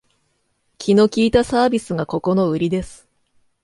[0.79, 3.07] 気の利いたサービスがここのウリです